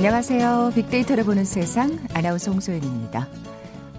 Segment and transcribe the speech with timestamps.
[0.00, 0.72] 안녕하세요.
[0.74, 3.28] 빅데이터를 보는 세상 아나운서 홍소연입니다.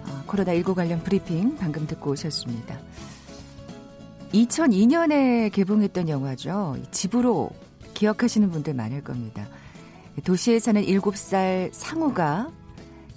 [0.04, 2.76] 어, 코로나19 관련 브리핑 방금 듣고 오셨습니다.
[4.34, 6.76] 2002년에 개봉했던 영화죠.
[6.90, 7.50] 집으로
[7.94, 9.46] 기억하시는 분들 많을 겁니다.
[10.24, 12.50] 도시에 사는 7살 상우가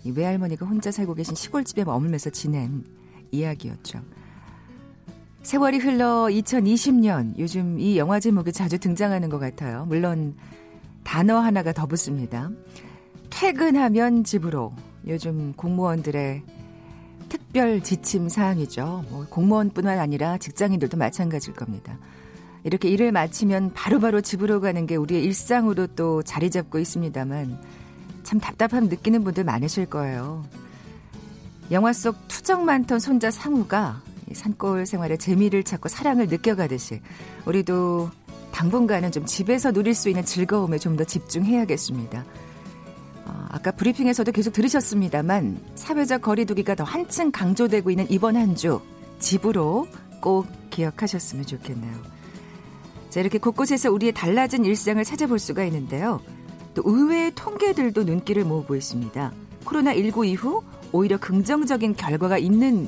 [0.05, 2.83] 외할머니가 혼자 살고 계신 시골집에 머물면서 지낸
[3.31, 3.99] 이야기였죠.
[5.41, 9.85] 세월이 흘러 2020년 요즘 이 영화 제목이 자주 등장하는 것 같아요.
[9.87, 10.35] 물론
[11.05, 12.49] 단어 하나가 더 붙습니다.
[13.29, 14.73] 퇴근하면 집으로
[15.07, 16.43] 요즘 공무원들의
[17.29, 19.05] 특별 지침 사항이죠.
[19.09, 21.97] 뭐 공무원뿐만 아니라 직장인들도 마찬가지일 겁니다.
[22.63, 27.61] 이렇게 일을 마치면 바로바로 바로 집으로 가는 게 우리의 일상으로 또 자리 잡고 있습니다만
[28.23, 30.43] 참 답답함 느끼는 분들 많으실 거예요.
[31.71, 34.01] 영화 속 투정 많던 손자 상우가
[34.33, 37.01] 산골 생활의 재미를 찾고 사랑을 느껴가듯이
[37.45, 38.09] 우리도
[38.55, 42.23] 당분간은 좀 집에서 누릴 수 있는 즐거움에 좀 더 집중해야겠습니다.
[43.25, 48.79] 어, 아까 브리핑에서도 계속 들으셨습니다만 사회적 거리두기가 더 한층 강조되고 있는 이번 한 주
[49.19, 49.87] 집으로
[50.21, 51.93] 꼭 기억하셨으면 좋겠네요.
[53.09, 56.21] 자, 이렇게 곳곳에서 우리의 달라진 일상을 찾아볼 수가 있는데요.
[56.75, 59.33] 또 의외의 통계들도 눈길을 모으고 있습니다.
[59.65, 62.87] 코로나19 이후 오히려 긍정적인 결과가 있는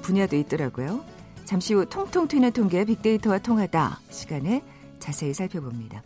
[0.00, 1.04] 분야도 있더라고요.
[1.44, 4.62] 잠시 후 통통 튀는 통계 빅데이터와 통하다 시간에
[5.06, 6.02] 자세히 살펴봅니다.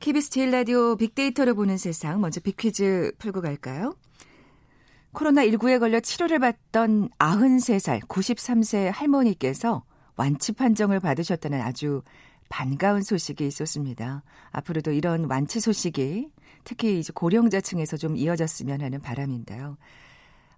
[0.00, 3.94] KBS 제일 라디오 빅데이터를 보는 세상 먼저 빅퀴즈 풀고 갈까요?
[5.12, 9.84] 코로나19에 걸려 치료를 받던 93살 93세 할머니께서
[10.16, 12.00] 완치 판정을 받으셨다는 아주
[12.48, 14.22] 반가운 소식이 있었습니다.
[14.52, 16.30] 앞으로도 이런 완치 소식이
[16.64, 19.76] 특히 이제 고령자층에서 좀 이어졌으면 하는 바람인데요.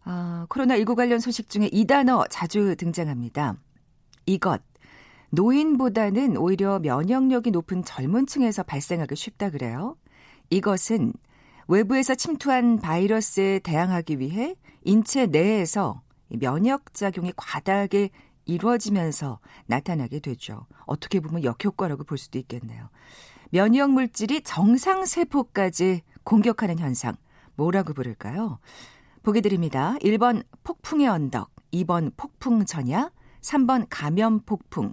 [0.05, 3.57] 어, 코로나19 관련 소식 중에 이 단어 자주 등장합니다.
[4.27, 4.63] 이것.
[5.35, 9.97] 노인보다는 오히려 면역력이 높은 젊은 층에서 발생하기 쉽다 그래요.
[10.51, 11.13] 이것은
[11.67, 18.11] 외부에서 침투한 바이러스에 대항하기 위해 인체 내에서 면역작용이 과다하게
[18.45, 20.67] 이루어지면서 나타나게 되죠.
[20.85, 22.91] 어떻게 보면 역효과라고 볼 수도 있겠네요.
[23.51, 27.15] 면역 물질이 정상 세포까지 공격하는 현상,
[27.57, 28.59] 뭐라고 부를까요?
[29.23, 29.97] 보기 드립니다.
[30.01, 34.93] 1번 폭풍의 언덕, 2번 폭풍 전야, 3번 감염 폭풍,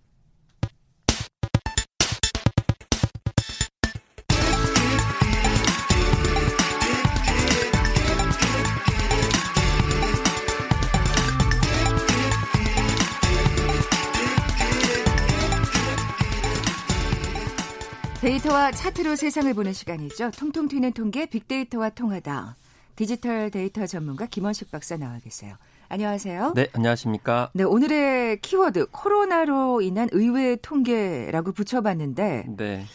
[18.21, 20.29] 데이터와 차트로 세상을 보는 시간이죠.
[20.37, 22.55] 통통 튀는 통계 빅데이터와 통하다.
[22.95, 25.55] 디지털 데이터 전문가 김원식 박사 나와 계세요.
[25.89, 26.53] 안녕하세요.
[26.55, 27.49] 네, 안녕하십니까.
[27.55, 32.85] 네, 오늘의 키워드 코로나로 인한 의외의 통계라고 붙여봤는데 네.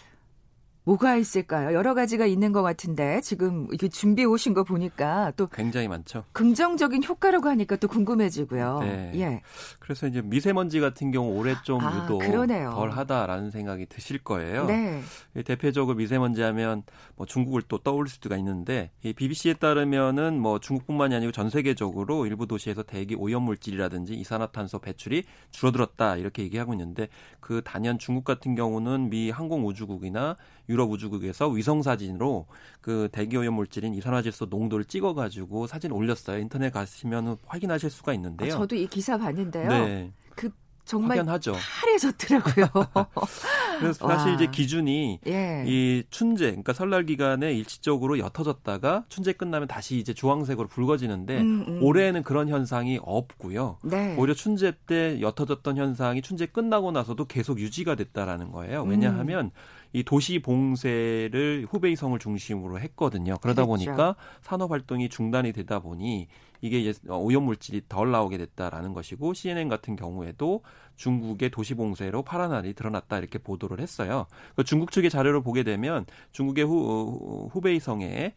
[0.86, 1.74] 뭐가 있을까요?
[1.74, 6.22] 여러 가지가 있는 것 같은데 지금 이게 준비해 오신 거 보니까 또 굉장히 많죠.
[6.30, 8.78] 긍정적인 효과라고 하니까 또 궁금해지고요.
[8.82, 9.12] 네.
[9.16, 9.42] 예.
[9.80, 14.66] 그래서 이제 미세먼지 같은 경우 올해 좀 아, 유독 덜하다라는 생각이 드실 거예요.
[14.66, 15.02] 네.
[15.44, 16.84] 대표적으로 미세먼지 하면
[17.16, 22.46] 뭐 중국을 또 떠올릴 수가 있는데 이 BBC에 따르면은 뭐 중국뿐만이 아니고 전 세계적으로 일부
[22.46, 27.08] 도시에서 대기 오염 물질이라든지 이산화탄소 배출이 줄어들었다 이렇게 얘기하고 있는데
[27.40, 30.36] 그 단연 중국 같은 경우는 미 항공우주국이나
[30.68, 32.46] 유럽 우주국에서 위성 사진으로
[32.80, 36.38] 그 대기 오염 물질인 이산화질소 농도를 찍어 가지고 사진 올렸어요.
[36.38, 38.54] 인터넷 가시면 확인하실 수가 있는데요.
[38.54, 39.68] 아, 저도 이 기사 봤는데요.
[39.68, 40.12] 네.
[40.34, 40.50] 그
[40.86, 41.54] 정말 확연하죠.
[41.80, 42.66] 파래졌더라고요.
[43.80, 45.64] 그래서 사실 이제 기준이 예.
[45.66, 51.82] 이 춘제, 그러니까 설날 기간에 일시적으로 옅어졌다가 춘제 끝나면 다시 이제 주황색으로 붉어지는데 음, 음.
[51.82, 53.78] 올해는 그런 현상이 없고요.
[53.82, 54.16] 네.
[54.16, 58.84] 오히려 춘제 때 옅어졌던 현상이 춘제 끝나고 나서도 계속 유지가 됐다라는 거예요.
[58.84, 59.50] 왜냐하면 음.
[59.96, 63.38] 이 도시 봉쇄를 후베이성을 중심으로 했거든요.
[63.40, 63.86] 그러다 그렇죠.
[63.86, 66.28] 보니까 산업 활동이 중단이 되다 보니
[66.60, 70.62] 이게 이제 오염 물질이 덜 나오게 됐다라는 것이고 CNN 같은 경우에도
[70.96, 74.26] 중국의 도시 봉쇄로 파란 알이 드러났다 이렇게 보도를 했어요.
[74.54, 78.34] 그 중국 측의 자료를 보게 되면 중국의 후, 후베이성에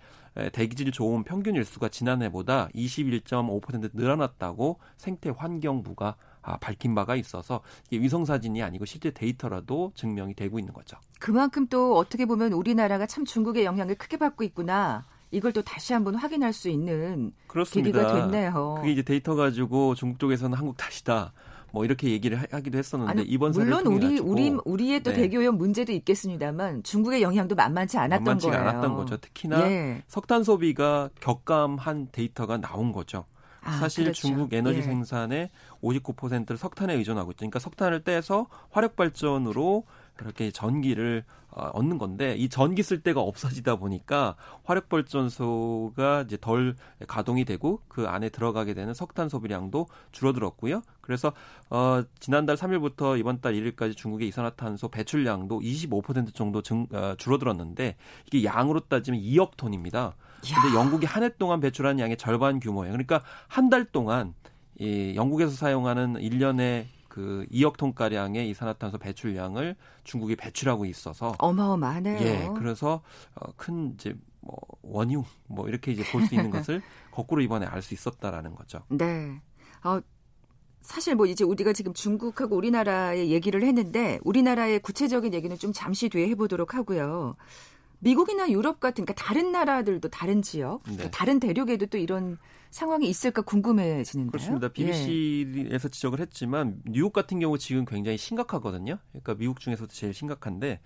[0.53, 6.15] 대기질 좋은 평균 일수가 지난해보다 21.5% 늘어났다고 생태 환경부가 아,
[6.57, 10.97] 밝힌 바가 있어서 이게 위성 사진이 아니고 실제 데이터라도 증명이 되고 있는 거죠.
[11.19, 15.05] 그만큼 또 어떻게 보면 우리나라가 참 중국의 영향을 크게 받고 있구나.
[15.31, 17.99] 이걸 또 다시 한번 확인할 수 있는 그렇습니다.
[17.99, 18.75] 계기가 됐네요.
[18.79, 21.33] 그게 이제 데이터 가지고 중국 쪽에서는 한국 탓이다.
[21.71, 25.17] 뭐 이렇게 얘기를 하기도 했었는데 아니, 이번 물론 우리 우리 우리의 또 네.
[25.17, 28.61] 대교역 문제도 있겠습니다만 중국의 영향도 만만치 않았던 만만치 거예요.
[28.61, 29.17] 않았던 거죠.
[29.17, 30.03] 특히나 예.
[30.07, 33.25] 석탄 소비가 격감한 데이터가 나온 거죠.
[33.61, 34.27] 아, 사실 그렇죠.
[34.27, 34.83] 중국 에너지 예.
[34.83, 35.49] 생산의
[35.81, 37.39] 59%를 석탄에 의존하고 있죠.
[37.39, 39.85] 그러니까 석탄을 떼서 화력 발전으로
[40.15, 46.75] 그렇게 전기를 어, 얻는 건데 이 전기 쓸 데가 없어지다 보니까 화력 발전소가 이제 덜
[47.07, 50.83] 가동이 되고 그 안에 들어가게 되는 석탄 소비량도 줄어들었고요.
[51.01, 51.33] 그래서
[51.69, 57.95] 어 지난달 3일부터 이번 달 1일까지 중국의 이산화탄소 배출량도 25% 정도 증, 어, 줄어들었는데
[58.27, 60.15] 이게 양으로 따지면 2억 톤입니다.
[60.41, 62.91] 근데 영국이 한 해 동안 배출한 양의 절반 규모예요.
[62.93, 64.33] 그러니까 한 달 동안
[64.79, 72.19] 이 영국에서 사용하는 1년에 그 2억 톤가량의 이산화탄소 배출량을 중국이 배출하고 있어서 어마어마하네요.
[72.21, 73.01] 예, 그래서
[73.35, 76.81] 어, 큰 이제 뭐 원흉 뭐 이렇게 이제 볼 수 있는 것을
[77.11, 78.79] 거꾸로 이번에 알 수 있었다라는 거죠.
[78.89, 79.41] 네.
[79.83, 79.99] 어,
[80.81, 86.29] 사실 뭐 이제 우리가 지금 중국하고 우리나라의 얘기를 했는데 우리나라의 구체적인 얘기는 좀 잠시 뒤에
[86.29, 87.35] 해보도록 하고요.
[87.99, 91.11] 미국이나 유럽 같은 그러니까 다른 나라들도 다른 지역, 네.
[91.11, 92.37] 다른 대륙에도 또 이런
[92.71, 94.31] 상황이 있을까 궁금해지는데요.
[94.31, 94.67] 그렇습니다.
[94.69, 95.91] BBC에서 예.
[95.91, 98.99] 지적을 했지만 뉴욕 같은 경우 지금 굉장히 심각하거든요.
[99.11, 100.79] 그러니까 미국 중에서도 제일 심각한데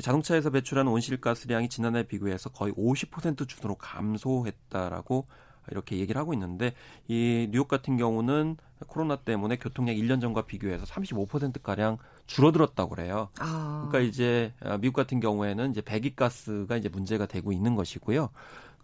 [0.00, 5.26] 자동차에서 배출하는 온실가스량이 지난해 비교해서 거의 50% 주도로 감소했다라고
[5.70, 6.72] 이렇게 얘기를 하고 있는데
[7.08, 8.56] 이 뉴욕 같은 경우는
[8.86, 11.98] 코로나 때문에 교통량 1년 전과 비교해서 35% 가량
[12.30, 13.28] 줄어들었다고 그래요.
[13.40, 13.88] 아.
[13.88, 18.30] 그러니까 이제 미국 같은 경우에는 이제 배기가스가 이제 문제가 되고 있는 것이고요.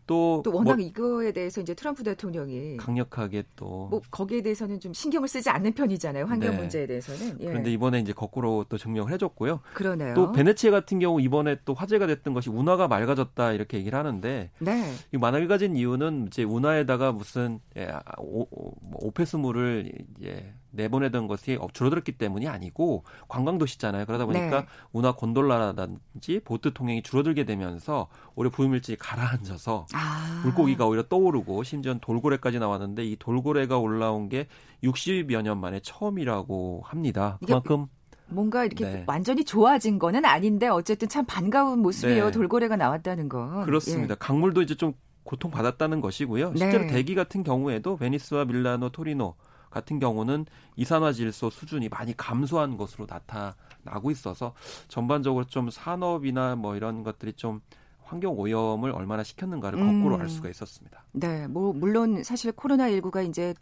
[0.09, 4.93] 또, 또 워낙 뭐, 이거에 대해서 이제 트럼프 대통령이 강력하게 또 뭐 거기에 대해서는 좀
[4.93, 6.27] 신경을 쓰지 않는 편이잖아요.
[6.27, 6.59] 환경 네.
[6.59, 7.41] 문제에 대해서는.
[7.41, 7.47] 예.
[7.47, 9.61] 그런데 이번에 이제 거꾸로 또 증명을 해줬고요.
[9.75, 10.15] 그러네요.
[10.15, 14.93] 또 베네치아 같은 경우 이번에 또 화제가 됐던 것이 운하가 맑아졌다 이렇게 얘기를 하는데 네.
[15.13, 19.93] 이 맑아진 이유는 이제 운하에다가 무슨 예, 오, 오, 뭐 오페스물을
[20.25, 24.07] 예, 내보내던 것이 줄어들었기 때문이 아니고 관광도시잖아요.
[24.07, 24.67] 그러다 보니까 네.
[24.93, 30.41] 운하 곤돌라라든지 보트 통행이 줄어들게 되면서 오히려 부유물질이 가라앉아서 아.
[30.45, 34.47] 물고기가 오히려 떠오르고 심지어 돌고래까지 나왔는데 이 돌고래가 올라온 게
[34.85, 37.39] 60여 년 만에 처음이라고 합니다.
[37.45, 37.87] 그만큼
[38.29, 39.05] 뭔가 이렇게 네.
[39.07, 42.27] 완전히 좋아진 거는 아닌데 어쨌든 참 반가운 모습이에요.
[42.27, 42.31] 네.
[42.33, 43.65] 돌고래가 나왔다는 건.
[43.65, 44.13] 그렇습니다.
[44.13, 44.17] 예.
[44.19, 44.95] 강물도 이제 좀
[45.25, 46.55] 고통받았다는 것이고요.
[46.57, 46.89] 실제로 네.
[46.89, 49.35] 대기 같은 경우에도 베니스와 밀라노, 토리노
[49.77, 50.47] 같은 경우는
[50.77, 54.55] 이산화 질소 수준이 많이 감소한 것으로 나타나고 있어서
[54.89, 57.61] 전반적으로 좀 산업이나 뭐 이런 것들이 좀
[58.03, 60.21] 환경 오염을 얼마나 시켰는가를 거꾸로 음.
[60.23, 61.05] 알 수가 있었습니다.
[61.13, 63.53] 네, 뭐 물론 사실 코로나 19가 이제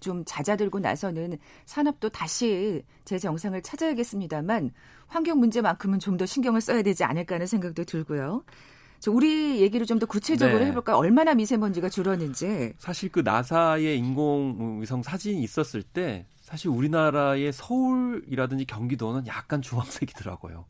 [0.00, 4.72] 좀 잦아들고 나서는 산업도 다시 제 정상을 찾아야겠습니다만
[5.06, 8.42] 환경 문제만큼은 좀 더 신경을 써야 되지 않을까 하는 생각도 들고요.
[9.08, 10.66] 우리 얘기를 좀 더 구체적으로 네.
[10.66, 10.96] 해볼까요?
[10.96, 12.72] 얼마나 미세먼지가 줄었는지.
[12.78, 20.64] 사실 그 나사의 인공위성 사진이 있었을 때 사실 우리나라의 서울이라든지 경기도는 약간 주황색이더라고요.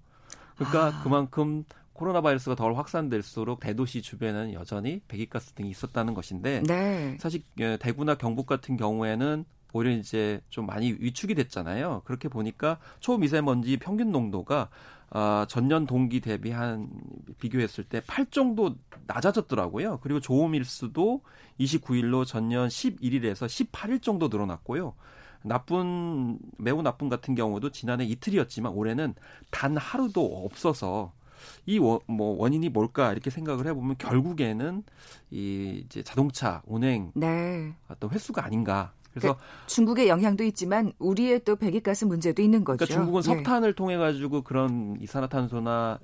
[0.57, 1.03] 그러니까 아.
[1.03, 7.17] 그만큼 코로나 바이러스가 덜 확산될수록 대도시 주변에는 여전히 배기가스 등이 있었다는 것인데 네.
[7.21, 12.03] 사실 예, 대구나 경북 같은 경우에는 오히려 이제 좀 많이 위축이 됐잖아요.
[12.05, 14.69] 그렇게 보니까 초미세먼지 평균 농도가
[15.11, 16.89] 어, 전년 동기 대비 한
[17.39, 18.77] 비교했을 때 8 정도
[19.07, 19.99] 낮아졌더라고요.
[20.03, 21.23] 그리고 조음일수도
[21.59, 24.95] 29일로 전년 11일에서 18일 정도 늘어났고요.
[25.43, 29.15] 나쁜 매우 나쁜 같은 경우도 지난해 이틀이었지만 올해는
[29.51, 31.13] 단 하루도 없어서
[31.67, 34.83] 이뭐 원인이 뭘까 이렇게 생각을 해보면 결국에는
[35.31, 37.75] 이 이제 자동차 운행 네.
[37.89, 42.85] 어떤 횟수가 아닌가 그래서 그러니까 중국의 영향도 있지만 우리의 또 배기가스 문제도 있는 거죠.
[42.85, 43.23] 그러니까 중국은 예.
[43.23, 45.99] 석탄을 통해 가지고 그런 이산화탄소나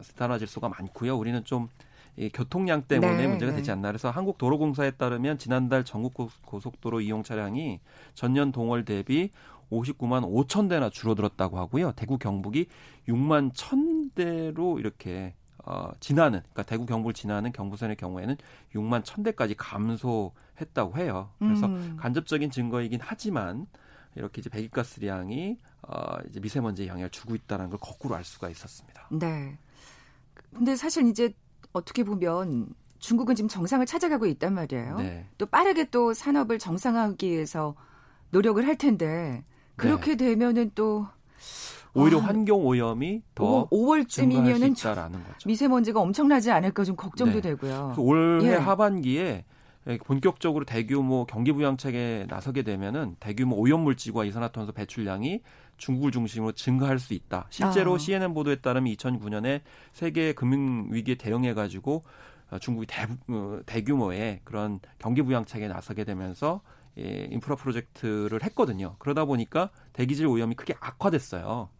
[0.00, 1.16] 이산화질소가 많고요.
[1.16, 3.58] 우리는 좀이 교통량 때문에 네, 문제가 네.
[3.58, 3.88] 되지 않나.
[3.88, 7.80] 그래서 한국도로공사에 따르면 지난달 전국 고속도로 이용 차량이
[8.14, 9.30] 전년 동월 대비
[9.70, 11.92] 59만 5천 대나 줄어들었다고 하고요.
[11.92, 12.66] 대구 경북이
[13.08, 18.36] 6만 1천 대로 이렇게 어, 지나는 그러니까 대구 경북을 지나는 경부선의 경우에는
[18.74, 21.30] 6만 1000대까지 감소했다고 해요.
[21.38, 21.96] 그래서 음.
[21.98, 23.66] 간접적인 증거이긴 하지만
[24.14, 29.08] 이렇게 이제 배기가스량이 어, 이제 미세먼지에 영향을 주고 있다는 걸 거꾸로 알 수가 있었습니다.
[29.10, 29.58] 네.
[30.54, 31.34] 근데 사실 이제
[31.72, 34.98] 어떻게 보면 중국은 지금 정상을 찾아가고 있단 말이에요.
[34.98, 35.26] 네.
[35.38, 37.74] 또 빠르게 또 산업을 정상화하기 위해서
[38.30, 39.44] 노력을 할 텐데
[39.76, 40.16] 그렇게 네.
[40.16, 41.06] 되면은 또
[41.94, 44.74] 오히려 아, 환경 오염이 더 5월쯤이면은
[45.46, 47.50] 미세먼지가 엄청나지 않을까 좀 걱정도 네.
[47.50, 47.94] 되고요.
[47.98, 48.54] 올해 예.
[48.54, 49.44] 하반기에
[50.04, 55.40] 본격적으로 대규모 경기 부양책에 나서게 되면은 대규모 오염 물질과 이산화탄소 배출량이
[55.78, 57.46] 중국을 중심으로 증가할 수 있다.
[57.50, 57.98] 실제로 아.
[57.98, 62.02] CNN 보도에 따르면 2009년에 세계 금융 위기에 대응해 가지고
[62.50, 66.60] 어, 중국이 대, 어, 대규모의 그런 경기 부양책에 나서게 되면서
[66.98, 68.96] 예, 인프라 프로젝트를 했거든요.
[68.98, 71.70] 그러다 보니까 대기질 오염이 크게 악화됐어요.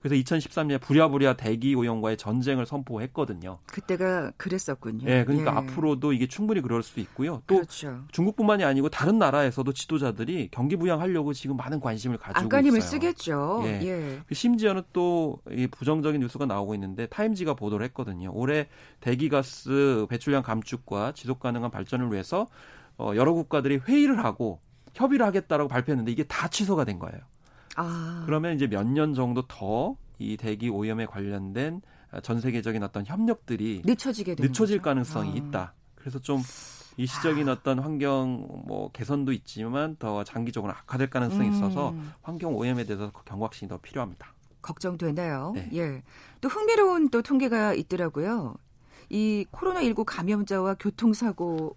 [0.00, 3.58] 그래서 2013년에 부랴부랴 대기 오염과의 전쟁을 선포했거든요.
[3.66, 5.04] 그때가 그랬었군요.
[5.04, 5.56] 네, 그러니까 예.
[5.56, 7.42] 앞으로도 이게 충분히 그럴 수 있고요.
[7.46, 8.04] 또 그렇죠.
[8.12, 12.90] 중국뿐만이 아니고 다른 나라에서도 지도자들이 경기 부양하려고 지금 많은 관심을 가지고 안간힘을 있어요.
[12.90, 13.62] 쓰겠죠.
[13.64, 13.80] 예.
[13.82, 14.20] 예.
[14.32, 15.40] 심지어는 또
[15.72, 18.30] 부정적인 뉴스가 나오고 있는데 타임지가 보도를 했거든요.
[18.32, 18.68] 올해
[19.00, 22.46] 대기가스 배출량 감축과 지속 가능한 발전을 위해서
[22.98, 24.60] 어, 여러 국가들이 회의를 하고
[24.94, 27.18] 협의를 하겠다라고 발표했는데 이게 다 취소가 된 거예요.
[27.78, 28.22] 아.
[28.26, 31.80] 그러면 이제 몇 년 정도 더 이 대기 오염에 관련된
[32.22, 34.82] 전 세계적인 어떤 협력들이 늦춰지게 늦춰질 거죠.
[34.82, 35.34] 가능성이 아.
[35.34, 35.74] 있다.
[35.94, 36.42] 그래서 좀
[36.96, 37.52] 일시적인 아.
[37.52, 41.54] 어떤 환경 뭐 개선도 있지만 더 장기적으로 악화될 가능성이 음.
[41.54, 44.34] 있어서 환경 오염에 대해서 경각심이 더 필요합니다.
[44.62, 45.52] 걱정되네요.
[45.54, 45.70] 네.
[45.74, 46.02] 예.
[46.40, 48.56] 또 흥미로운 또 통계가 있더라고요.
[49.10, 51.76] 이 코로나19 감염자와 교통사고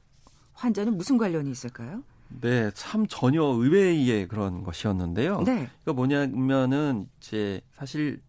[0.53, 2.03] 환자는 무슨 관련이 있을까요?
[2.39, 5.39] 네, 참 전혀 의외의 그런 것이었는데요.
[5.39, 5.67] 네.
[5.83, 8.21] 그러니까 뭐냐면은 이제 사실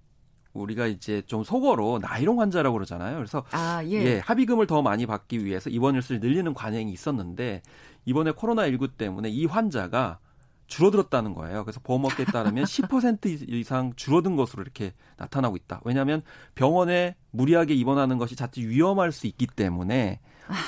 [0.53, 3.17] 우리가 이제 좀 속어로 나이롱 환자라고 그러잖아요.
[3.17, 3.93] 그래서 아, 예.
[3.93, 4.19] 예.
[4.19, 7.63] 합의금을 더 많이 받기 위해서 입원 일수를 늘리는 관행이 있었는데
[8.05, 10.19] 이번에 코로나 19 때문에 이 환자가
[10.67, 11.65] 줄어들었다는 거예요.
[11.65, 15.81] 그래서 보험업계에 따르면 10% 이상 줄어든 것으로 이렇게 나타나고 있다.
[15.85, 16.23] 왜냐하면
[16.55, 20.21] 병원에 무리하게 입원하는 것이 자칫 위험할 수 있기 때문에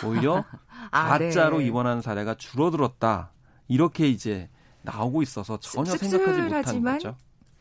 [0.04, 0.45] 오히려
[0.90, 1.66] 아, 가짜로 네.
[1.66, 3.31] 입원하는 사례가 줄어들었다.
[3.69, 4.49] 이렇게 이제
[4.83, 7.16] 나오고 있어서 전혀 생각하지 못한 거죠.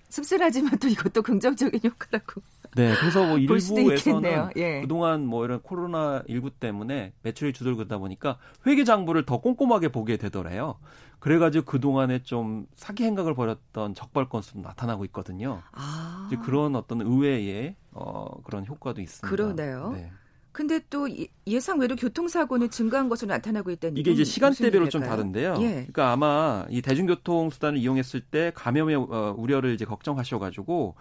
[0.09, 2.41] 씁쓸하지만 또 이것도 긍정적인 효과라고.
[2.75, 4.81] 네, 그래서 뭐 일부에서는 예.
[4.81, 10.75] 그동안 뭐 이런 코로나 19 때문에 매출이 주들그다 보니까 회계 장부를 더 꼼꼼하게 보게 되더래요.
[11.19, 15.63] 그래가지고 그 동안에 좀 사기 행각을 벌였던 적발 건수도 나타나고 있거든요.
[15.71, 16.27] 아.
[16.27, 19.27] 이제 그런 어떤 의외의 어 그런 효과도 있습니다.
[19.27, 19.91] 그러네요.
[19.93, 20.11] 네.
[20.53, 21.07] 근데 또
[21.47, 25.55] 예상 외로 교통사고는 증가한 것으로 나타나고 있다는 이게 이제 시간대별로 좀 다른데요.
[25.61, 25.69] 예.
[25.71, 30.93] 그러니까 아마 이 대중교통 수단을 이용했을 때 감염의 어, 우려를 이제 걱정하셔가지고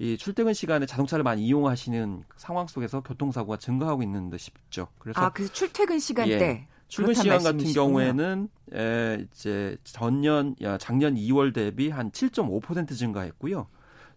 [0.00, 4.88] 이 출퇴근 시간에 자동차를 많이 이용하시는 상황 속에서 교통사고가 증가하고 있는 듯 싶죠.
[4.98, 6.34] 그래서 아, 그래서 출퇴근 시간대.
[6.34, 6.68] 예.
[6.88, 13.66] 출근 시간 같은 경우에는 에, 이제 전년 작년 2월 대비 한 7.5% 증가했고요.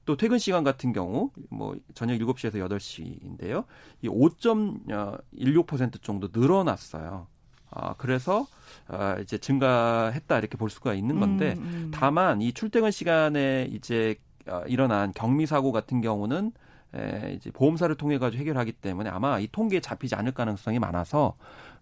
[0.10, 3.66] 또 퇴근 시간 같은 경우 뭐 저녁 7시에서 8시인데요.
[4.01, 7.28] 이 5.16% 정도 늘어났어요.
[7.70, 8.48] 아, 그래서
[8.88, 11.92] 아, 이제 증가했다 이렇게 볼 수가 있는 건데 음, 음.
[11.94, 14.16] 다만 이 출퇴근 시간에 이제
[14.48, 16.54] 어, 일어난 경미 사고 같은 경우는
[16.96, 21.36] 에, 이제 보험사를 통해 가지고 해결하기 때문에 아마 이 통계에 잡히지 않을 가능성이 많아서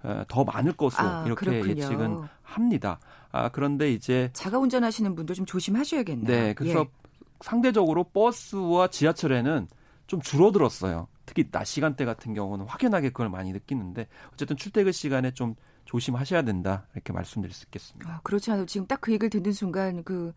[0.03, 1.81] 에, 더 많을 것으로 아, 이렇게 그렇군요.
[1.81, 2.99] 예측은 합니다.
[3.31, 6.27] 아 그런데 이제 자가 운전하시는 분도 좀 조심하셔야겠네요.
[6.27, 7.06] 네, 그래서 예.
[7.41, 9.67] 상대적으로 버스와 지하철에는
[10.07, 11.07] 좀 줄어들었어요.
[11.25, 16.87] 특히 낮 시간대 같은 경우는 확연하게 그걸 많이 느끼는데 어쨌든 출퇴근 시간에 좀 조심하셔야 된다
[16.93, 18.09] 이렇게 말씀드릴 수 있겠습니다.
[18.09, 20.33] 아, 그렇지 않아도 지금 딱 그 얘기를 듣는 순간 그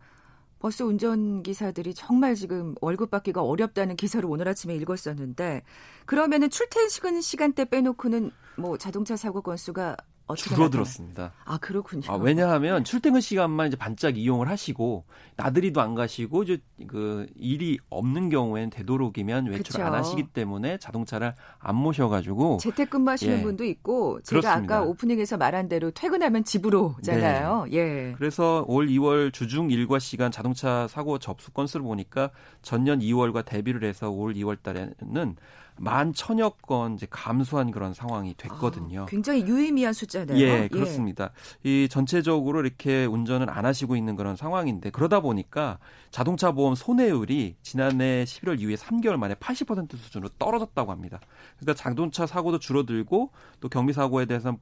[0.59, 5.63] 버스 운전기사들이 정말 지금 월급 받기가 어렵다는 기사를 오늘 아침에 읽었었는데
[6.05, 9.97] 그러면은 출퇴근 시간대 빼놓고는 뭐 자동차 사고 건수가
[10.35, 11.33] 줄어들었습니다.
[11.45, 12.03] 아 그렇군요.
[12.11, 18.29] 아, 왜냐하면 출퇴근 시간만 이제 반짝 이용을 하시고 나들이도 안 가시고 이제 그 일이 없는
[18.29, 23.41] 경우에는 되도록이면 외출 안 하시기 때문에 자동차를 안 모셔가지고 재택근무하시는 예.
[23.41, 24.75] 분도 있고 제가 그렇습니다.
[24.77, 27.65] 아까 오프닝에서 말한 대로 퇴근하면 집으로잖아요.
[27.69, 27.77] 네.
[27.77, 28.13] 예.
[28.17, 34.09] 그래서 올 2월 주중 일과 시간 자동차 사고 접수 건수를 보니까 전년 2월과 대비를 해서
[34.09, 35.35] 올 2월 달에는
[35.81, 39.01] 만 천여 건 이제 감소한 그런 상황이 됐거든요.
[39.01, 40.37] 아, 굉장히 유의미한 숫자네요.
[40.37, 41.31] 예, 예, 그렇습니다.
[41.63, 45.79] 이 전체적으로 이렇게 운전을 안 하시고 있는 그런 상황인데 그러다 보니까
[46.11, 51.19] 자동차 보험 손해율이 지난해 11월 이후에 3개월 만에 80% 수준으로 떨어졌다고 합니다.
[51.59, 54.55] 그러니까 자동차 사고도 줄어들고 또 경비 사고에 대해서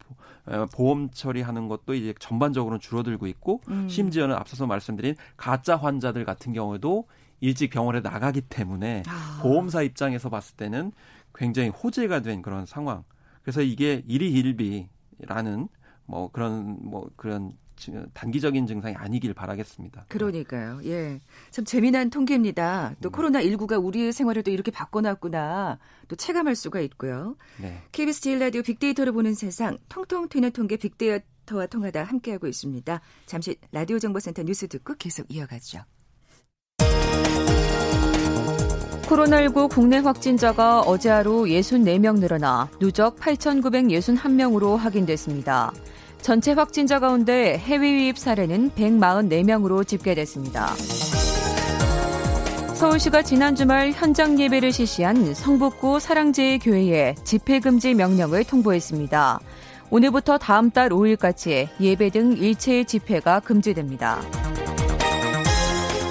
[0.73, 3.89] 보험 처리하는 것도 이제 전반적으로는 줄어들고 있고 음.
[3.89, 7.07] 심지어는 앞서서 말씀드린 가짜 환자들 같은 경우에도
[7.41, 9.39] 일찍 병원에 나가기 때문에 아.
[9.41, 10.91] 보험사 입장에서 봤을 때는
[11.34, 13.03] 굉장히 호재가 된 그런 상황.
[13.41, 15.67] 그래서 이게 일희일비라는
[16.05, 17.53] 뭐 그런 뭐 그런
[18.13, 20.05] 단기적인 증상이 아니길 바라겠습니다.
[20.10, 20.81] 그러니까요.
[20.84, 21.22] 예.
[21.50, 22.96] 참 재미난 통계입니다.
[23.01, 23.12] 또 음.
[23.12, 25.79] 코로나 19가 우리의 생활을 또 이렇게 바꿔놨구나.
[26.08, 27.38] 또 체감할 수가 있고요.
[27.62, 27.81] 네.
[27.91, 33.00] KBS 제일 라디오 빅데이터를 보는 세상 통통 튀는 통계 빅데이터와 통하다 함께하고 있습니다.
[33.25, 35.84] 잠시 라디오 정보센터 뉴스 듣고 계속 이어가죠.
[39.09, 45.71] 코로나19 국내 확진자가 어제 하루 64명 늘어나 누적 8,961명으로 확인됐습니다.
[46.21, 50.67] 전체 확진자 가운데 해외 유입 사례는 144명으로 집계됐습니다.
[52.75, 59.39] 서울시가 지난 주말 현장 예배를 실시한 성북구 사랑제일교회에 집회금지 명령을 통보했습니다.
[59.89, 64.21] 오늘부터 다음 달 5일까지 예배 등 일체의 집회가 금지됩니다.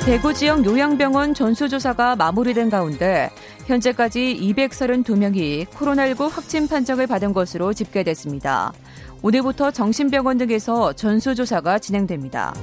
[0.08, 3.28] 대구 지역 요양병원 전수조사가 마무리된 가운데
[3.66, 8.72] 현재까지 232명이 코로나19 확진 판정을 받은 것으로 집계됐습니다.
[9.20, 12.54] 오늘부터 정신병원 등에서 전수조사가 진행됩니다.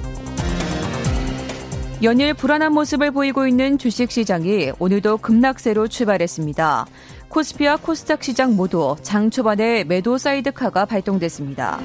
[2.02, 6.86] 연일 불안한 모습을 보이고 있는 주식시장이 오늘도 급락세로 출발했습니다.
[7.28, 11.78] 코스피와 코스닥 시장 모두 장 초반에 매도 사이드카가 발동됐습니다.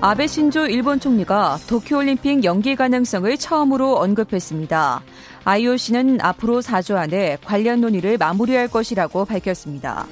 [0.00, 5.02] 아베 신조 일본 총리가 도쿄올림픽 연기 가능성을 처음으로 언급했습니다.
[5.44, 10.06] IOC는 앞으로 4주 안에 관련 논의를 마무리할 것이라고 밝혔습니다.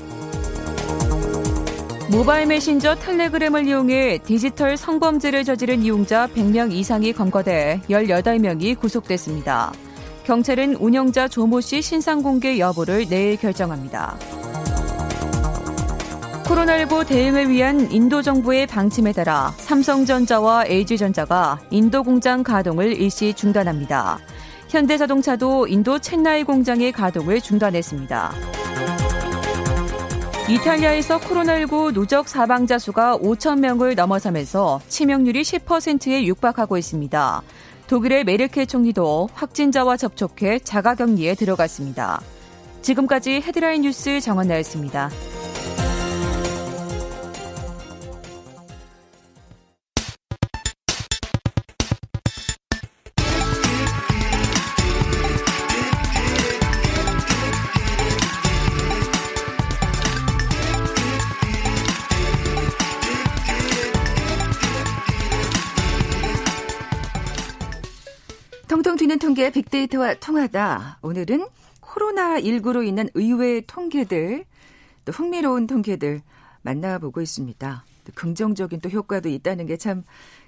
[2.10, 9.72] 모바일 메신저 텔레그램을 이용해 디지털 성범죄를 저지른 이용자 100명 이상이 검거돼 18명이 구속됐습니다.
[10.24, 14.16] 경찰은 운영자 조모 씨 신상 공개 여부를 내일 결정합니다.
[16.46, 24.20] 코로나19 대응을 위한 인도 정부의 방침에 따라 삼성전자와 LG전자가 인도 공장 가동을 일시 중단합니다.
[24.68, 28.32] 현대자동차도 인도 첸나이 공장의 가동을 중단했습니다.
[30.48, 37.42] 이탈리아에서 코로나19 누적 사망자 수가 5천 명을 넘어서면서 치명률이 10%에 육박하고 있습니다.
[37.88, 42.20] 독일의 메르켈 총리도 확진자와 접촉해 자가격리에 들어갔습니다.
[42.82, 45.10] 지금까지 헤드라인 뉴스 정원 나였습니다.
[69.06, 70.99] 튀는 통계 빅데이터와 통하다.
[71.00, 71.47] 오늘은
[71.80, 74.45] 코로나19로 인한 의외의 통계들,
[75.04, 76.23] 또 흥미로운 통계들
[76.62, 77.84] 만나보고 있습니다.
[78.04, 80.02] 또 긍정적인 또 효과도 있다는 게참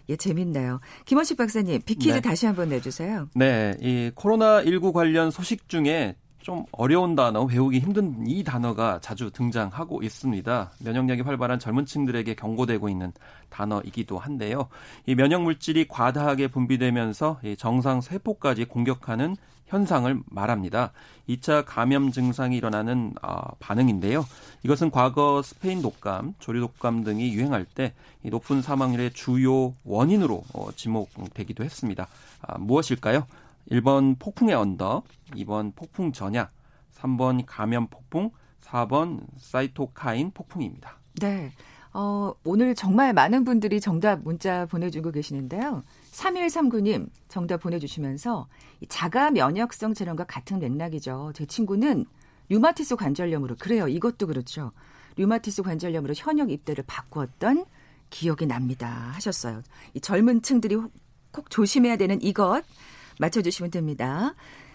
[0.09, 0.81] 예, 재밌네요.
[1.05, 2.21] 김원식 박사님, 빅퀴즈 네.
[2.21, 3.29] 다시 한번 내주세요.
[3.37, 10.03] 네, 이 코로나19 관련 소식 중에 좀 어려운 단어, 배우기 힘든 이 단어가 자주 등장하고
[10.03, 10.71] 있습니다.
[10.81, 13.13] 면역력이 활발한 젊은 층들에게 경고되고 있는
[13.51, 14.69] 단어이기도 한데요.
[15.07, 19.37] 이 면역 물질이 과다하게 분비되면서 정상 세포까지 공격하는
[19.69, 20.93] 현상을 말합니다.
[21.29, 24.25] 2차 감염 증상이 일어나는 어, 반응인데요.
[24.63, 31.65] 이것은 과거 스페인 독감, 조류 독감 등이 유행할 때 높은 사망률의 주요 원인으로 어, 지목되기도
[31.65, 32.09] 했습니다.
[32.43, 33.27] 아, 무엇일까요?
[33.71, 36.49] 1번 폭풍의 언덕, 2번 폭풍 전야,
[36.95, 38.31] 3번 감염 폭풍,
[38.63, 40.99] 4번 사이토카인 폭풍입니다.
[41.21, 41.53] 네.
[41.93, 45.83] 어, 오늘 정말 많은 분들이 정답 문자 보내주고 계시는데요.
[46.13, 48.47] 3139님 정답 보내주시면서
[48.89, 51.33] 자가 면역성 질환과 같은 맥락이죠.
[51.35, 52.05] 제 친구는
[52.51, 53.89] 류마티스 관절염으로 그래요.
[53.89, 54.73] 이것도 그렇죠.
[55.17, 57.65] 류마티스 관절염으로 현역 입대를 바꾸었던
[58.11, 58.89] 기억이 납니다.
[59.15, 59.63] 하셨어요.
[59.95, 60.77] 이 젊은 층들이
[61.33, 62.63] 꼭 조심해야 되는 이것
[63.19, 64.35] 맞춰주시면 됩니다.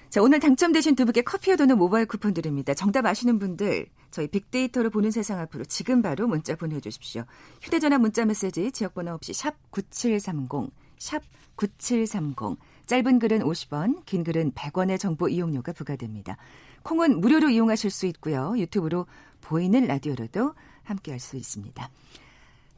[0.09, 2.75] 자, 오늘 당첨되신 두 분께 커피와 도는 모바일 쿠폰 드립니다.
[2.75, 7.25] 정답 아시는 분들 저희 빅데이터로 보는 세상 앞으로 지금 바로 문자 보내주십시오.
[7.61, 11.23] 휴대전화 문자 메시지 지역번호 없이 샵 9730, 샵
[11.55, 12.59] 9730.
[12.85, 16.37] 짧은 글은 50원, 긴 글은 100원의 정보 이용료가 부과됩니다.
[16.83, 18.53] 콩은 무료로 이용하실 수 있고요.
[18.57, 19.07] 유튜브로
[19.41, 20.53] 보이는 라디오로도
[20.83, 21.89] 함께할 수 있습니다.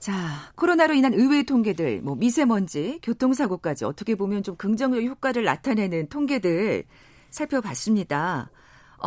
[0.06, 6.84] 자, 코로나로 인한 의외의 통계들, 뭐 미세먼지, 교통사고까지 어떻게 보면 좀 긍정적 효과를 나타내는 통계들
[7.32, 8.52] 살펴봤습니다.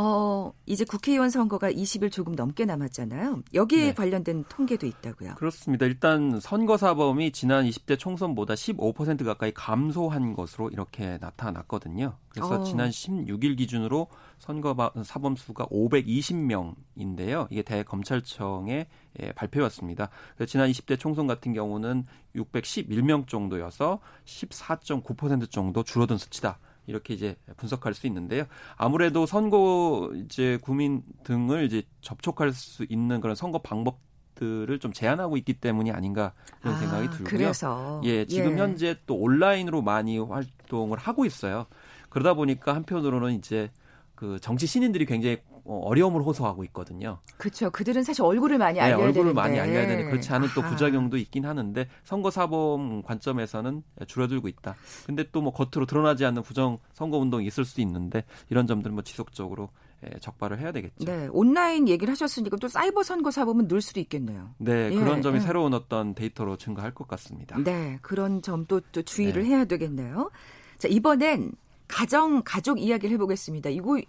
[0.01, 3.43] 어, 이제 국회의원 선거가 20일 조금 넘게 남았잖아요.
[3.53, 3.95] 여기에 네.
[3.95, 5.35] 관련된 통계도 있다고요.
[5.35, 5.87] 그렇습니다.
[5.87, 12.17] 일단 선거 사범이 지난 20대 총선보다 15% 가까이 감소한 것으로 이렇게 나타났거든요.
[12.29, 12.63] 그래서 어.
[12.63, 14.07] 지난 16일 기준으로
[14.39, 17.49] 선거 사범 수가 520명인데요.
[17.51, 18.87] 이게 대검찰청의
[19.21, 20.11] 예, 발표였습니다.
[20.47, 22.05] 지난 20대 총선 같은 경우는
[22.37, 26.61] 611명 정도여서 14.9% 정도 줄어든 수치다.
[26.89, 28.45] 이렇게 이제 분석할 수 있는데요.
[28.77, 34.01] 아무래도 선거 이제 구민 등을 이제 접촉할 수 있는 그런 선거 방법
[34.35, 37.25] 들을 좀 제한하고 있기 때문이 아닌가 그런 아, 생각이 들고요.
[37.27, 38.63] 그래서 예, 지금 예.
[38.63, 41.67] 현재 또 온라인으로 많이 활동을 하고 있어요.
[42.09, 43.69] 그러다 보니까 한편으로는 이제
[44.15, 47.19] 그 정치 신인들이 굉장히 어, 어려움을 호소하고 있거든요.
[47.37, 47.71] 그렇죠.
[47.71, 49.35] 그들은 사실 얼굴을 많이 알려야 네, 얼굴을 되는데.
[49.35, 54.75] 많이 알려야 되는 그렇지 않은 또 부작용도 있긴 하는데 선거 사범 관점에서는 줄어들고 있다.
[55.07, 59.05] 근데 또 뭐 겉으로 드러나지 않는 부정 선거 운동이 있을 수 있는데 이런 점들은 뭐
[59.05, 59.69] 지속적으로
[60.05, 61.05] 예, 적발을 해야 되겠죠.
[61.05, 64.51] 네, 온라인 얘기를 하셨으니까 또 사이버 선거 사범은 늘 수도 있겠네요.
[64.59, 65.41] 네, 예, 그런 점이 예.
[65.41, 67.59] 새로운 어떤 데이터로 증가할 것 같습니다.
[67.59, 69.49] 네, 그런 점도 또 주의를 네.
[69.51, 70.31] 해야 되겠네요.
[70.79, 71.53] 자, 이번엔
[71.89, 73.71] 가정 가족 이야기를 해보겠습니다.
[73.71, 74.01] 이거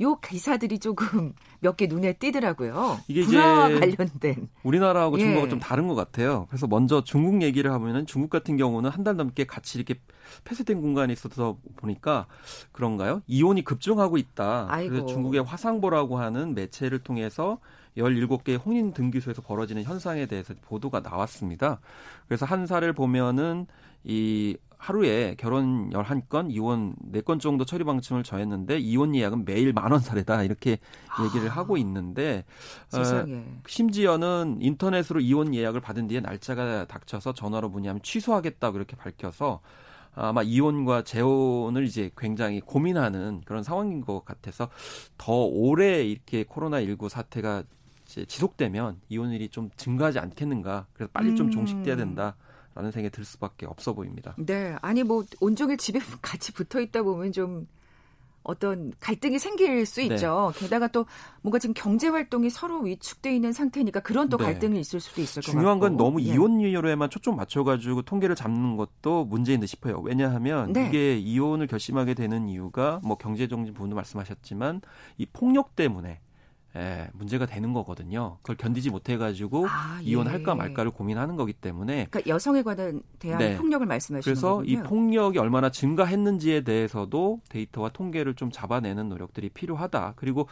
[0.00, 2.98] 요 기사들이 조금 몇 개 눈에 띄더라고요.
[3.08, 5.50] 이게 이제 관련된 우리나라하고 중국하고 예.
[5.50, 6.46] 좀 다른 것 같아요.
[6.48, 10.00] 그래서 먼저 중국 얘기를 하면은 중국 같은 경우는 한 달 넘게 같이 이렇게
[10.44, 12.26] 폐쇄된 공간에 있어서 보니까
[12.72, 13.22] 그런가요?
[13.28, 14.66] 이혼이 급증하고 있다.
[14.68, 14.90] 아이고.
[14.90, 17.58] 그래서 중국의 화상보라고 하는 매체를 통해서
[17.96, 21.80] 17개 혼인 등기소에서 벌어지는 현상에 대해서 보도가 나왔습니다.
[22.26, 23.66] 그래서 한 사례를 보면은
[24.04, 30.44] 이 하루에 결혼 11건, 이혼 4건 정도 처리 방침을 정했는데 이혼 예약은 매일 만원 사례다
[30.44, 32.44] 이렇게 아, 얘기를 하고 있는데
[32.94, 33.02] 어,
[33.66, 39.58] 심지어는 인터넷으로 이혼 예약을 받은 뒤에 날짜가 닥쳐서 전화로 문의하면 취소하겠다고 이렇게 밝혀서
[40.14, 44.68] 아마 이혼과 재혼을 이제 굉장히 고민하는 그런 상황인 것 같아서
[45.18, 47.64] 더 오래 이렇게 코로나19 사태가
[48.06, 50.86] 지속되면 이혼율이 좀 증가하지 않겠는가.
[50.92, 51.50] 그래서 빨리 좀 음.
[51.50, 52.36] 종식돼야 된다.
[52.76, 54.34] 라는 생각이 들 수밖에 없어 보입니다.
[54.38, 54.76] 네.
[54.82, 57.66] 아니 뭐 온종일 집에 같이 붙어 있다 보면 좀
[58.42, 60.14] 어떤 갈등이 생길 수 네.
[60.14, 60.52] 있죠.
[60.54, 60.60] 네.
[60.60, 61.06] 게다가 또
[61.40, 64.44] 뭔가 지금 경제 활동이 서로 위축돼 있는 상태니까 그런 또 네.
[64.44, 65.58] 갈등이 있을 수도 있을 것 같고.
[65.58, 66.26] 중요한 건 너무 예.
[66.26, 70.00] 이혼율에만 초점 맞춰가지고 통계를 잡는 것도 문제인 듯 싶어요.
[70.04, 70.86] 왜냐하면 네.
[70.86, 74.82] 이게 이혼을 결심하게 되는 이유가 뭐 경제 정진 분도 말씀하셨지만
[75.16, 76.20] 이 폭력 때문에
[76.76, 78.36] 예, 문제가 되는 거거든요.
[78.42, 80.04] 그걸 견디지 못해가지고 아, 예.
[80.04, 82.06] 이혼할까 말까를 고민하는 거기 때문에.
[82.10, 83.56] 그러니까 여성에 관한 대한 네.
[83.56, 84.70] 폭력을 말씀하시는 그래서 거군요.
[84.70, 90.14] 이 폭력이 얼마나 증가했는지에 대해서도 데이터와 통계를 좀 잡아내는 노력들이 필요하다.
[90.16, 90.48] 그리고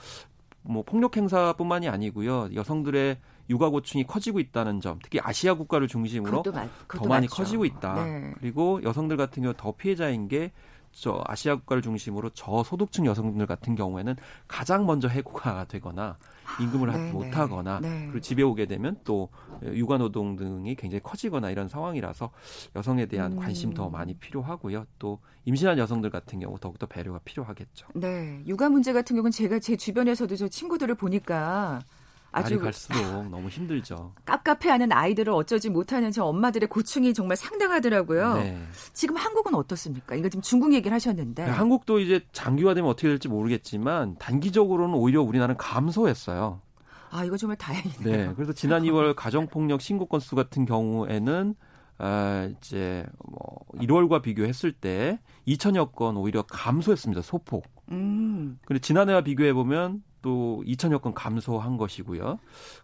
[0.62, 2.48] 뭐 폭력 행사뿐만이 아니고요.
[2.54, 3.18] 여성들의
[3.50, 7.36] 육아 고충이 커지고 있다는 점, 특히 아시아 국가를 중심으로 맞, 더 많이 맞죠.
[7.36, 8.02] 커지고 있다.
[8.02, 8.32] 네.
[8.38, 10.52] 그리고 여성들 같은 경우 더 피해자인 게
[10.94, 16.16] 저 아시아 국가를 중심으로 저소득층 여성들 같은 경우에는 가장 먼저 해고가 되거나
[16.60, 18.06] 임금을 아, 못하거나 네.
[18.06, 19.28] 그리고 집에 오게 되면 또
[19.64, 22.30] 육아 노동 등이 굉장히 커지거나 이런 상황이라서
[22.76, 23.38] 여성에 대한 음.
[23.38, 24.86] 관심 더 많이 필요하고요.
[24.98, 27.88] 또 임신한 여성들 같은 경우 더욱더 배려가 필요하겠죠.
[27.94, 31.80] 네, 육아 문제 같은 경우는 제가 제 주변에서도 저 친구들을 보니까
[32.34, 34.12] 아주 갈수록 너무 힘들죠.
[34.24, 38.34] 깝깝해하는 아이들을 어쩌지 못하는 저 엄마들의 고충이 정말 상당하더라고요.
[38.34, 38.58] 네.
[38.92, 40.14] 지금 한국은 어떻습니까?
[40.16, 41.44] 이거 지금 중국 얘기를 하셨는데.
[41.44, 46.60] 네, 한국도 이제 장기화되면 어떻게 될지 모르겠지만 단기적으로는 오히려 우리나라는 감소했어요.
[47.10, 48.28] 아 이거 정말 다행이네요.
[48.28, 51.54] 네, 그래서 지난 2월 가정폭력 신고 건수 같은 경우에는
[51.98, 57.22] 아, 이제 뭐 1월과 비교했을 때 2천여 건 오히려 감소했습니다.
[57.22, 57.66] 소폭.
[57.90, 58.58] 음.
[58.64, 62.38] 그리고 지난해와 비교해 보면 또 2천여 건 감소한 것이고요.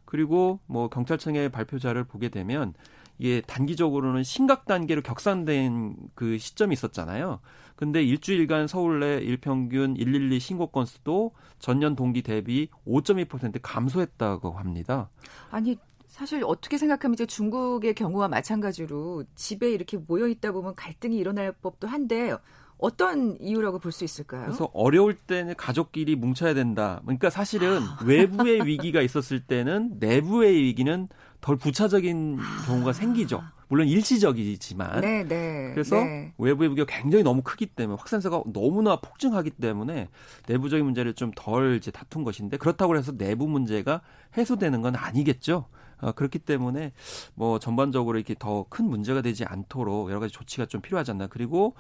[0.05, 2.74] 그리고 뭐 경찰청의 발표자를 보게 되면
[3.16, 7.40] 이게 단기적으로는 심각 단계로 격상된 그 시점이 있었잖아요.
[7.76, 15.09] 근데 일주일간 서울 내 일평균 112 신고 건수도 전년 동기 대비 5.2% 감소했다고 합니다.
[15.50, 21.53] 아니 사실 어떻게 생각하면 이제 중국의 경우와 마찬가지로 집에 이렇게 모여 있다 보면 갈등이 일어날
[21.53, 22.37] 법도 한데
[22.81, 24.45] 어떤 이유라고 볼 수 있을까요?
[24.45, 27.01] 그래서 어려울 때는 가족끼리 뭉쳐야 된다.
[27.05, 27.99] 그러니까 사실은 아.
[28.05, 31.09] 외부의 위기가 있었을 때는 내부의 위기는
[31.40, 33.43] 덜 부차적인 경우가 생기죠.
[33.69, 35.01] 물론 일시적이지만.
[35.01, 36.33] 네, 네, 그래서 네.
[36.38, 40.09] 외부의 위기가 굉장히 너무 크기 때문에 확산세가 너무나 폭증하기 때문에
[40.49, 44.01] 내부적인 문제를 좀 덜 이제 다툰 것인데 그렇다고 해서 내부 문제가
[44.37, 45.66] 해소되는 건 아니겠죠.
[46.03, 46.93] 어, 그렇기 때문에
[47.35, 51.27] 뭐 전반적으로 이렇게 더 큰 문제가 되지 않도록 여러 가지 조치가 좀 필요하지 않나.
[51.29, 51.75] 그리고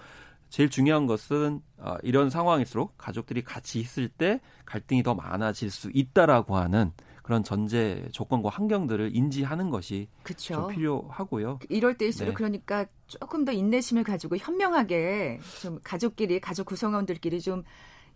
[0.50, 6.56] 제일 중요한 것은 어, 이런 상황일수록 가족들이 같이 있을 때 갈등이 더 많아질 수 있다라고
[6.56, 10.54] 하는 그런 전제 조건과 환경들을 인지하는 것이 그쵸.
[10.54, 11.60] 좀 필요하고요.
[11.68, 12.34] 이럴 때일수록 네.
[12.34, 17.62] 그러니까 조금 더 인내심을 가지고 현명하게 좀 가족끼리 가족 구성원들끼리 좀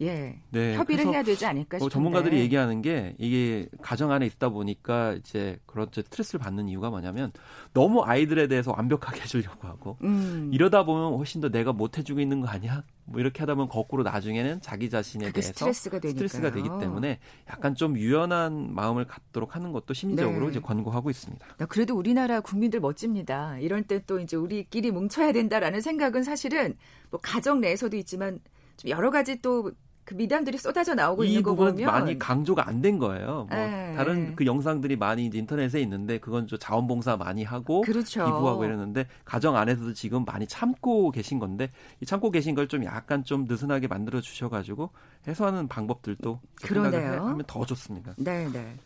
[0.01, 0.39] 예.
[0.51, 1.93] 네, 협의를 해야 되지 않을까 싶은데.
[1.93, 7.33] 전문가들이 얘기하는 게 이게 가정 안에 있다 보니까 이제 그런 스트레스를 받는 이유가 뭐냐면
[7.73, 10.51] 너무 아이들에 대해서 완벽하게 해주려고 하고 음.
[10.53, 12.85] 이러다 보면 훨씬 더 내가 못 해주고 있는 거 아니야?
[13.07, 17.19] 뭐 이렇게 하다 보면 거꾸로 나중에는 자기 자신에 대해서 스트레스가, 스트레스가, 되기 때문에
[17.51, 20.51] 약간 좀 유연한 마음을 갖도록 하는 것도 심리적으로 네.
[20.53, 21.47] 이제 권고하고 있습니다.
[21.69, 23.59] 그래도 우리나라 국민들 멋집니다.
[23.59, 26.77] 이럴 때또 이제 우리끼리 뭉쳐야 된다라는 생각은 사실은
[27.11, 28.41] 뭐 가정 내에서도 있지만
[28.77, 29.73] 좀 여러 가지 또
[30.05, 33.47] 그 미담들이 쏟아져 나오고 있는 거 보면 많이 강조가 안 된 거예요.
[33.49, 33.95] 뭐 네.
[33.97, 38.27] 다른 그 영상들이 많이 이제 인터넷에 있는데 그건 좀 자원봉사 많이 하고 그렇죠.
[38.27, 41.71] 기부하고 이러는데 가정 안에서도 지금 많이 참고 계신 건데
[42.03, 44.91] 이 참고 계신 걸 좀 약간 좀 느슨하게 만들어 주셔가지고
[45.27, 47.25] 해소하는 방법들도 그러네요.
[47.25, 48.13] 하면 더 좋습니다.
[48.19, 48.77] 네, 네.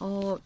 [0.00, 0.36] 어,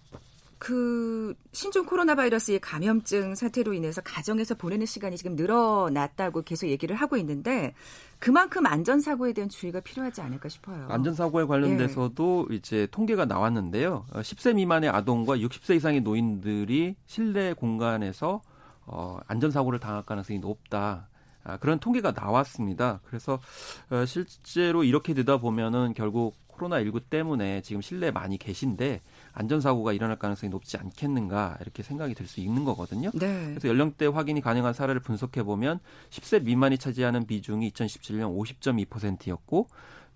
[0.60, 7.16] 그 신종 코로나 바이러스의 감염증 사태로 인해서 가정에서 보내는 시간이 지금 늘어났다고 계속 얘기를 하고
[7.16, 7.72] 있는데
[8.18, 10.86] 그만큼 안전 사고에 대한 주의가 필요하지 않을까 싶어요.
[10.90, 12.56] 안전 사고에 관련돼서도 예.
[12.56, 14.04] 이제 통계가 나왔는데요.
[14.12, 18.42] 10세 미만의 아동과 60세 이상의 노인들이 실내 공간에서
[18.84, 21.08] 어, 안전 사고를 당할 가능성이 높다.
[21.42, 23.00] 아, 그런 통계가 나왔습니다.
[23.06, 23.40] 그래서
[23.88, 29.00] 어, 실제로 이렇게 되다 보면은 결국 코로나19 때문에 지금 실내에 많이 계신데
[29.32, 33.10] 안전사고가 일어날 가능성이 높지 않겠는가 이렇게 생각이 들 수 있는 거거든요.
[33.12, 33.46] 네.
[33.48, 39.66] 그래서 연령대 확인이 가능한 사례를 분석해 보면 10세 미만이 차지하는 비중이 2017년 50.2%였고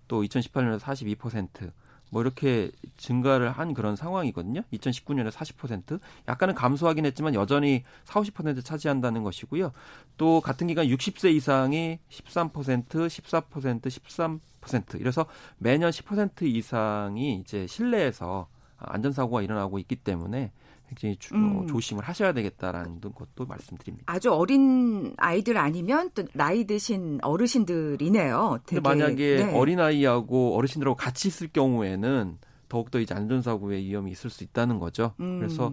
[0.07, 1.71] 또 2018년에 42%,
[2.09, 4.61] 뭐 이렇게 증가를 한 그런 상황이거든요.
[4.73, 9.71] 2019년에 40% 약간은 감소하긴 했지만 여전히 4, 50% 차지한다는 것이고요.
[10.17, 15.25] 또 같은 기간 60세 이상이 13%, 14%, 13% 이래서
[15.57, 20.51] 매년 10% 이상이 이제 실내에서 안전사고가 일어나고 있기 때문에
[20.89, 21.67] 굉장히 주, 어, 음.
[21.67, 24.11] 조심을 하셔야 되겠다라는 것도 말씀드립니다.
[24.11, 28.59] 아주 어린 아이들 아니면 또 나이 드신 어르신들이네요.
[28.65, 28.79] 되게.
[28.79, 29.57] 만약에 네.
[29.57, 32.37] 어린 아이하고 어르신들하고 같이 있을 경우에는
[32.69, 35.13] 더욱더 이제 안전사고의 위험이 있을 수 있다는 거죠.
[35.19, 35.39] 음.
[35.39, 35.71] 그래서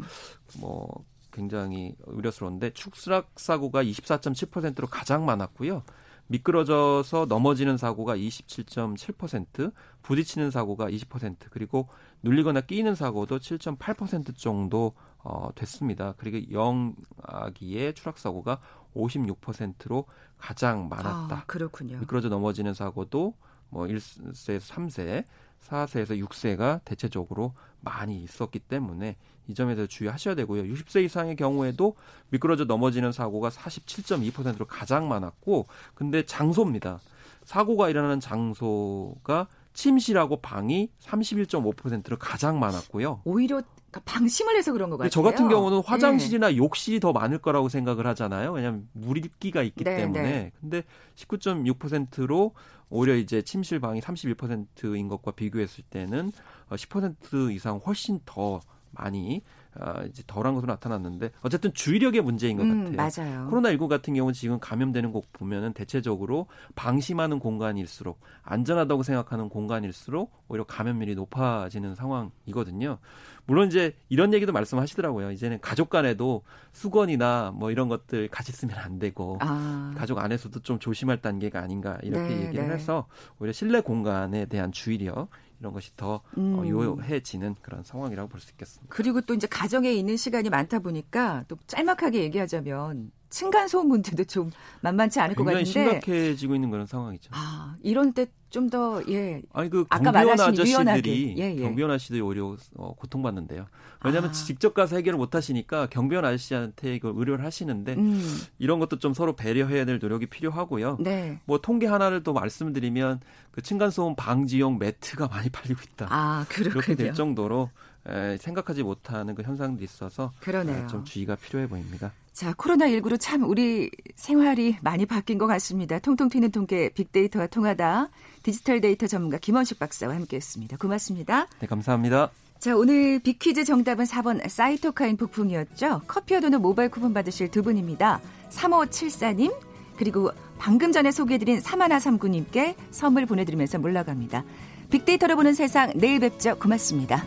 [0.61, 5.83] 뭐 굉장히 우려스러운데 축락 사고가 24.7%로 가장 많았고요.
[6.29, 11.89] 미끄러져서 넘어지는 사고가 27.7%, 부딪히는 사고가 20%, 그리고
[12.23, 16.15] 눌리거나 끼이는 사고도 7.8% 정도 어, 됐습니다.
[16.17, 18.61] 그리고 영아기의 추락 사고가
[18.95, 20.07] 56%로
[20.39, 21.37] 가장 많았다.
[21.37, 21.99] 아, 그렇군요.
[21.99, 23.35] 미끄러져 넘어지는 사고도
[23.69, 25.25] 뭐 1세에서 3세,
[25.69, 29.17] 4세에서 6세가 대체적으로 많이 있었기 때문에
[29.49, 30.63] 이 점에 대해서 주의하셔야 되고요.
[30.65, 31.97] 60세 이상의 경우에도
[32.31, 37.01] 미끄러져 넘어지는 사고가 47.2%로 가장 많았고 근데 장소입니다.
[37.45, 43.23] 사고가 일어나는 장소가 침실하고 방이 31.5%로 가장 많았고요.
[43.25, 45.11] 오히려 그러니까 방심을 해서 그런 것 같아요.
[45.11, 46.57] 저 같은 경우는 화장실이나 네.
[46.57, 48.53] 욕실이 더 많을 거라고 생각을 하잖아요.
[48.53, 50.23] 왜냐하면 물기가 있기 네, 때문에.
[50.23, 50.53] 네.
[50.61, 50.83] 근데
[51.17, 52.55] 19.6%로
[52.89, 56.33] 오히려 이제 침실 방이 31%인 것과 비교했을 때는
[56.71, 58.61] 10% 어, 이상 훨씬 더
[59.03, 59.43] 많이
[59.75, 63.25] 아, 이제 덜한 것으로 나타났는데 어쨌든 주의력의 문제인 것 음, 같아요.
[63.25, 63.49] 맞아요.
[63.51, 71.15] 코로나19 같은 경우는 지금 감염되는 곳 보면은 대체적으로 방심하는 공간일수록 안전하다고 생각하는 공간일수록 오히려 감염률이
[71.15, 72.99] 높아지는 상황이거든요.
[73.47, 75.31] 물론 이제 이런 얘기도 말씀하시더라고요.
[75.33, 79.95] 이제는 가족 간에도 수건이나 뭐 이런 것들 같이 쓰면 안 되고 아.
[79.97, 82.75] 가족 안에서도 좀 조심할 단계가 아닌가 이렇게 네, 얘기를 네.
[82.75, 83.07] 해서
[83.41, 85.31] 오히려 실내 공간에 대한 주의력
[85.63, 86.59] 이런 것이 더 어, 음.
[86.59, 88.93] 어, 요해지는 그런 상황이라고 볼 수 있겠습니다.
[88.93, 94.51] 그리고 또 이제 가정에 있는 시간이 많다 보니까 또 짤막하게 얘기하자면 층간 소음 문제도 좀
[94.83, 97.31] 만만치 않을 것 같은데 심각해지고 있는 그런 상황이죠.
[97.33, 99.41] 아 이런 때 좀 더 예.
[99.55, 101.63] 아니 그 아까 경비원 아저씨들이 예, 예.
[101.63, 103.67] 경비원 아저씨들이 오히려 어, 고통받는데요.
[104.05, 104.33] 왜냐하면 아.
[104.33, 108.21] 직접 가서 해결을 못 하시니까 경비원 아저씨한테 이걸 의뢰를 하시는데 음.
[108.59, 110.99] 이런 것도 좀 서로 배려해야 될 노력이 필요하고요.
[111.01, 111.41] 네.
[111.47, 113.21] 뭐 통계 하나를 또 말씀드리면
[113.53, 116.09] 그 층간 소음 방지용 매트가 많이 팔리고 있다.
[116.11, 116.73] 아 그렇군요.
[116.83, 117.71] 이렇게 될 정도로
[118.07, 120.87] 에, 생각하지 못하는 그 현상도 있어서 그러네요.
[120.89, 122.13] 좀 주의가 필요해 보입니다.
[122.33, 125.99] 자, 코로나19로 참 우리 생활이 많이 바뀐 것 같습니다.
[125.99, 128.09] 통통 튀는 통계 빅데이터와 통하다
[128.43, 130.79] 디지털 데이터 전문가 김원식 박사와 함께했습니다.
[130.79, 131.47] 고맙습니다.
[131.61, 132.31] 네, 감사합니다.
[132.59, 136.03] 자, 오늘 빅퀴즈 정답은 4번 사이토카인 폭풍이었죠.
[136.07, 138.21] 커피와 도넛 모바일 쿠폰 받으실 두 분입니다.
[138.51, 139.53] 3574님,
[139.97, 144.45] 그리고 방금 전에 소개해드린 사마나3구님께 선물 보내드리면서 물러갑니다.
[144.91, 146.57] 빅데이터로 보는 세상 내일 뵙죠.
[146.59, 147.25] 고맙습니다.